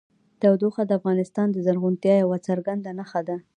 [0.41, 3.37] تودوخه د افغانستان د زرغونتیا یوه څرګنده نښه ده.